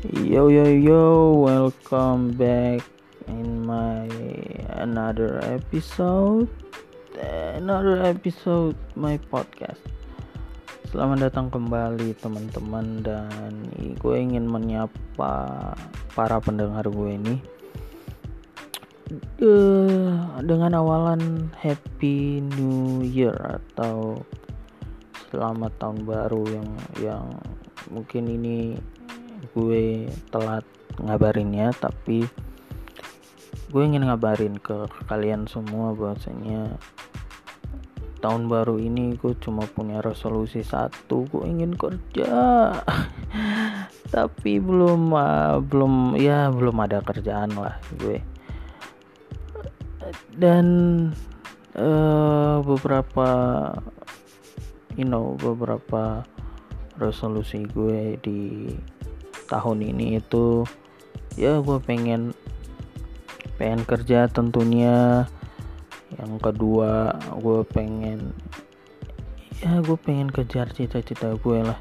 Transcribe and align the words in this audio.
Yo 0.00 0.48
yo 0.48 0.64
yo, 0.64 1.36
welcome 1.44 2.32
back 2.32 2.80
in 3.28 3.60
my 3.68 4.08
another 4.80 5.44
episode, 5.44 6.48
another 7.60 8.00
episode 8.08 8.80
my 8.96 9.20
podcast. 9.28 9.84
Selamat 10.88 11.28
datang 11.28 11.52
kembali 11.52 12.16
teman-teman 12.16 13.04
dan 13.04 13.68
gue 14.00 14.16
ingin 14.16 14.48
menyapa 14.48 15.76
para 16.16 16.40
pendengar 16.40 16.88
gue 16.88 17.20
ini 17.20 17.36
dengan 20.40 20.80
awalan 20.80 21.52
Happy 21.60 22.40
New 22.56 23.04
Year 23.04 23.36
atau 23.36 24.16
selamat 25.28 25.76
tahun 25.76 26.08
baru 26.08 26.40
yang 26.48 26.70
yang 27.04 27.26
mungkin 27.92 28.32
ini 28.32 28.80
gue 29.56 30.10
telat 30.28 30.66
ngabarinnya 31.00 31.72
tapi 31.76 32.28
gue 33.70 33.82
ingin 33.86 34.10
ngabarin 34.10 34.58
ke 34.58 34.90
kalian 35.06 35.46
semua 35.46 35.94
bahwasanya 35.94 36.74
tahun 38.20 38.52
baru 38.52 38.76
ini 38.76 39.16
gue 39.16 39.32
cuma 39.40 39.64
punya 39.64 40.04
resolusi 40.04 40.60
satu 40.60 41.24
gue 41.32 41.44
ingin 41.48 41.72
kerja. 41.74 42.30
Tapi 44.14 44.60
belum 44.60 45.16
uh, 45.16 45.56
belum 45.64 46.20
ya 46.20 46.52
belum 46.52 46.76
ada 46.84 47.00
kerjaan 47.00 47.56
lah 47.56 47.80
gue. 47.96 48.20
Dan 50.36 50.66
uh, 51.78 52.60
beberapa 52.60 53.28
you 54.98 55.08
know 55.08 55.38
beberapa 55.40 56.26
resolusi 57.00 57.64
gue 57.64 58.20
di 58.20 58.68
tahun 59.50 59.82
ini 59.82 60.22
itu 60.22 60.62
ya 61.34 61.58
gue 61.58 61.82
pengen 61.82 62.30
pengen 63.58 63.82
kerja 63.84 64.30
tentunya. 64.30 65.26
Yang 66.14 66.42
kedua 66.42 67.14
gue 67.38 67.60
pengen 67.70 68.34
ya 69.62 69.78
gue 69.82 69.98
pengen 70.00 70.30
kejar 70.30 70.70
cita-cita 70.70 71.34
gue 71.34 71.60
lah. 71.66 71.78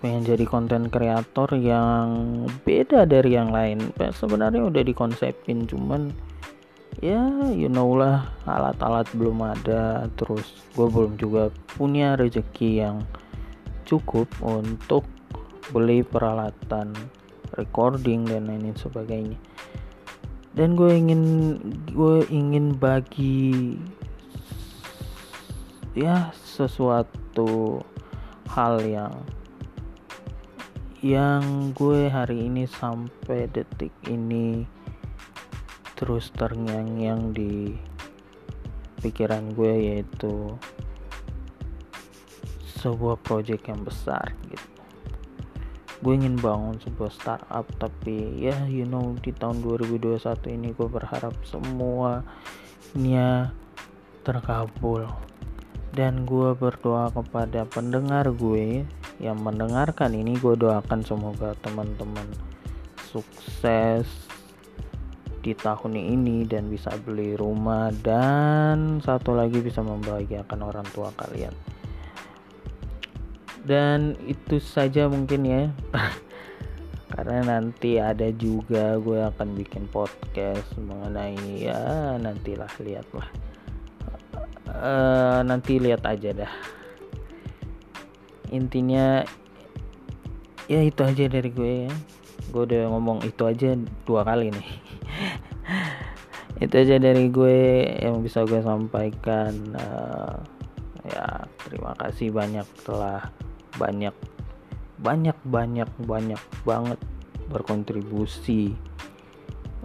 Pengen 0.00 0.24
jadi 0.24 0.44
konten 0.46 0.88
kreator 0.88 1.52
yang 1.54 2.44
beda 2.64 3.04
dari 3.04 3.36
yang 3.36 3.52
lain. 3.52 3.92
Sebenarnya 3.96 4.64
udah 4.68 4.82
dikonsepin 4.84 5.68
cuman 5.68 6.12
ya 6.98 7.20
you 7.54 7.70
know 7.70 7.94
lah 7.94 8.28
alat-alat 8.44 9.06
belum 9.16 9.38
ada. 9.44 10.12
Terus 10.18 10.44
gue 10.76 10.86
belum 10.90 11.16
juga 11.16 11.48
punya 11.78 12.18
rezeki 12.18 12.70
yang 12.84 13.06
cukup 13.88 14.28
untuk 14.44 15.08
beli 15.72 16.00
peralatan 16.04 16.96
recording 17.56 18.24
dan 18.28 18.48
lain 18.48 18.72
sebagainya. 18.76 19.36
Dan 20.56 20.74
gue 20.74 20.90
ingin 20.90 21.22
gue 21.92 22.26
ingin 22.32 22.74
bagi 22.74 23.78
ya 25.98 26.30
sesuatu 26.34 27.82
hal 28.50 28.82
yang 28.82 29.14
yang 30.98 31.70
gue 31.78 32.10
hari 32.10 32.50
ini 32.50 32.66
sampai 32.66 33.46
detik 33.50 33.94
ini 34.10 34.66
terus 35.94 36.30
terngiang-ngiang 36.34 37.34
di 37.34 37.74
pikiran 39.02 39.54
gue 39.54 39.94
yaitu 39.94 40.54
sebuah 42.78 43.18
project 43.22 43.66
yang 43.70 43.82
besar 43.82 44.37
gue 45.98 46.14
ingin 46.14 46.38
bangun 46.38 46.78
sebuah 46.78 47.10
startup 47.10 47.66
tapi 47.82 48.38
ya 48.38 48.54
you 48.70 48.86
know 48.86 49.18
di 49.18 49.34
tahun 49.34 49.58
2021 49.66 50.22
ini 50.54 50.70
gue 50.74 50.86
berharap 50.86 51.34
semuanya 51.42 53.50
terkabul. 54.22 55.10
Dan 55.88 56.28
gue 56.28 56.52
berdoa 56.52 57.10
kepada 57.10 57.64
pendengar 57.64 58.28
gue 58.30 58.86
yang 59.18 59.40
mendengarkan 59.40 60.14
ini 60.14 60.38
gue 60.38 60.54
doakan 60.54 61.02
semoga 61.02 61.56
teman-teman 61.64 62.28
sukses 63.08 64.06
di 65.42 65.56
tahun 65.56 65.96
ini 65.96 66.44
dan 66.44 66.68
bisa 66.68 66.92
beli 67.02 67.34
rumah 67.34 67.88
dan 68.04 69.00
satu 69.00 69.32
lagi 69.32 69.64
bisa 69.64 69.80
membahagiakan 69.80 70.60
orang 70.60 70.86
tua 70.92 71.08
kalian 71.16 71.56
dan 73.68 74.16
itu 74.24 74.56
saja 74.56 75.04
mungkin 75.12 75.44
ya. 75.44 75.62
Karena 77.12 77.58
nanti 77.58 78.00
ada 78.00 78.32
juga 78.32 78.96
gue 78.96 79.20
akan 79.20 79.48
bikin 79.52 79.84
podcast 79.92 80.72
mengenai 80.80 81.68
ya 81.68 82.16
nantilah 82.16 82.72
lihatlah. 82.80 83.28
Uh, 84.68 85.40
nanti 85.44 85.76
lihat 85.76 86.04
aja 86.08 86.32
dah. 86.32 86.52
Intinya 88.48 89.20
ya 90.68 90.80
itu 90.80 91.04
aja 91.04 91.28
dari 91.28 91.52
gue 91.52 91.72
ya. 91.88 91.94
Gue 92.48 92.64
udah 92.64 92.88
ngomong 92.88 93.20
itu 93.28 93.44
aja 93.44 93.76
dua 94.08 94.24
kali 94.24 94.48
nih. 94.48 94.70
Itu 96.64 96.74
aja 96.74 96.98
dari 96.98 97.30
gue 97.30 97.86
yang 98.02 98.18
bisa 98.18 98.42
gue 98.42 98.58
sampaikan. 98.58 99.54
Uh, 99.78 100.42
ya 101.06 101.46
terima 101.62 101.94
kasih 101.94 102.34
banyak 102.34 102.66
telah 102.82 103.30
banyak 103.78 104.14
banyak 104.98 105.38
banyak 105.46 105.90
banyak 106.02 106.42
banget 106.66 106.98
berkontribusi 107.48 108.74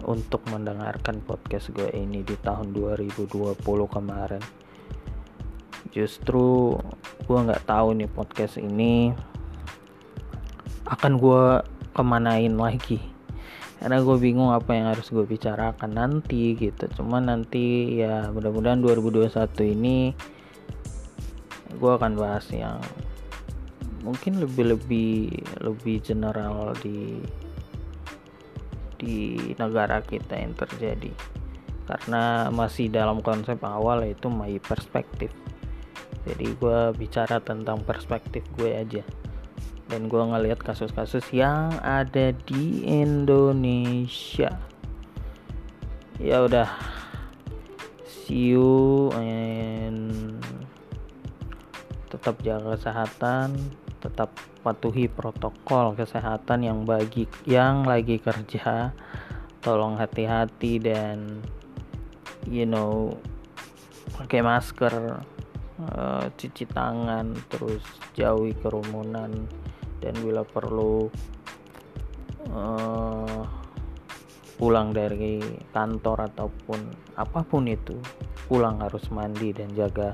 untuk 0.04 0.44
mendengarkan 0.52 1.24
podcast 1.24 1.72
gue 1.72 1.88
ini 1.96 2.20
di 2.26 2.36
tahun 2.44 2.76
2020 2.76 3.62
kemarin. 3.88 4.42
Justru 5.94 6.76
gue 7.24 7.38
nggak 7.38 7.64
tahu 7.64 7.96
nih 7.96 8.10
podcast 8.10 8.60
ini 8.60 9.14
akan 10.84 11.12
gue 11.16 11.44
kemanain 11.96 12.52
lagi. 12.52 13.00
Karena 13.80 14.00
gue 14.00 14.16
bingung 14.16 14.52
apa 14.52 14.76
yang 14.76 14.92
harus 14.92 15.08
gue 15.08 15.24
bicarakan 15.24 15.92
nanti 15.92 16.56
gitu. 16.56 16.84
Cuman 17.00 17.28
nanti 17.32 17.96
ya 18.00 18.28
mudah-mudahan 18.28 18.80
2021 18.82 19.30
ini 19.76 20.12
gue 21.74 21.90
akan 21.90 22.12
bahas 22.14 22.46
yang 22.54 22.78
mungkin 24.04 24.38
lebih 24.38 24.76
lebih 24.76 25.32
lebih 25.64 25.96
general 26.04 26.76
di 26.84 27.24
di 29.00 29.36
negara 29.56 30.04
kita 30.04 30.36
yang 30.36 30.52
terjadi. 30.52 31.10
Karena 31.84 32.48
masih 32.52 32.92
dalam 32.92 33.20
konsep 33.20 33.60
awal 33.64 34.04
yaitu 34.04 34.28
my 34.28 34.56
perspektif 34.60 35.32
jadi 36.24 36.56
gue 36.56 36.80
bicara 36.96 37.36
tentang 37.44 37.84
perspektif 37.84 38.40
gue 38.56 38.72
aja. 38.72 39.04
Dan 39.84 40.08
gue 40.08 40.22
ngelihat 40.24 40.64
kasus-kasus 40.64 41.28
yang 41.36 41.76
ada 41.84 42.32
di 42.48 42.88
Indonesia. 42.88 44.56
Ya 46.16 46.40
udah. 46.40 46.72
See 48.08 48.56
you 48.56 49.12
and 49.20 50.40
tetap 52.08 52.40
jaga 52.40 52.80
kesehatan 52.80 53.60
tetap 54.04 54.36
patuhi 54.60 55.08
protokol 55.08 55.96
kesehatan 55.96 56.60
yang 56.60 56.84
bagi 56.84 57.24
yang 57.48 57.88
lagi 57.88 58.20
kerja. 58.20 58.92
Tolong 59.64 59.96
hati-hati 59.96 60.76
dan 60.76 61.40
you 62.44 62.68
know 62.68 63.16
pakai 64.12 64.44
masker 64.44 65.24
uh, 65.80 66.24
cuci 66.36 66.68
tangan 66.68 67.32
terus 67.48 67.80
jauhi 68.12 68.52
kerumunan. 68.60 69.32
Dan 70.04 70.12
bila 70.20 70.44
perlu 70.44 71.08
uh, 72.52 73.40
pulang 74.60 74.92
dari 74.92 75.40
kantor 75.72 76.28
ataupun 76.28 76.80
apa 77.16 77.40
pun 77.40 77.64
itu 77.64 77.96
pulang 78.44 78.84
harus 78.84 79.08
mandi 79.08 79.56
dan 79.56 79.72
jaga 79.72 80.12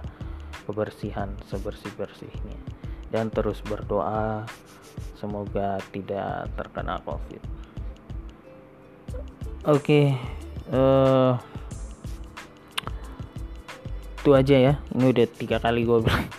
kebersihan 0.63 1.35
sebersih-bersihnya 1.51 2.81
dan 3.11 3.29
terus 3.29 3.59
berdoa 3.67 4.47
semoga 5.19 5.77
tidak 5.93 6.49
terkena 6.57 6.97
covid. 7.05 7.43
Oke 9.67 9.67
okay, 9.67 10.07
uh, 10.73 11.37
eh, 11.37 11.51
itu 14.21 14.31
aja 14.33 14.57
ya. 14.57 14.75
Ini 14.97 15.05
udah 15.13 15.27
tiga 15.37 15.57
kali 15.61 15.85
gue 15.85 16.01
bilang. 16.01 16.29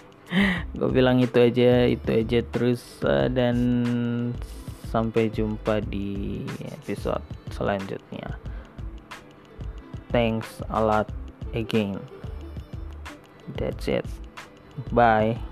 Gue 0.71 0.88
bilang 0.88 1.19
itu 1.19 1.35
aja 1.44 1.83
itu 1.91 2.07
aja 2.07 2.39
terus 2.39 3.03
uh, 3.03 3.27
dan 3.27 3.59
sampai 4.88 5.27
jumpa 5.27 5.83
di 5.83 6.47
episode 6.71 7.19
selanjutnya. 7.51 8.39
Thanks 10.15 10.63
a 10.71 10.79
lot 10.79 11.12
again. 11.51 12.00
That's 13.59 13.91
it. 13.91 14.07
Bye 14.95 15.50